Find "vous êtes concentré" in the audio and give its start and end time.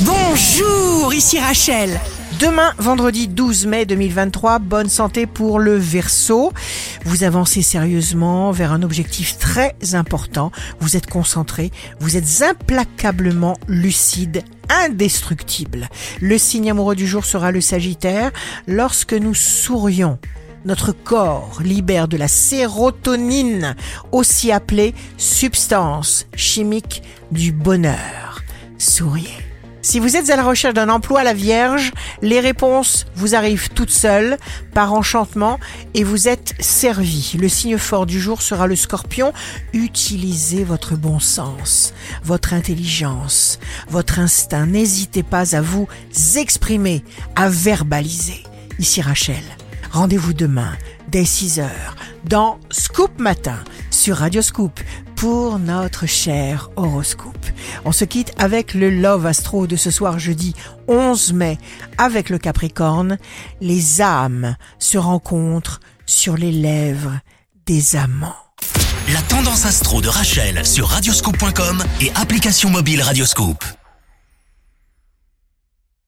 10.80-11.70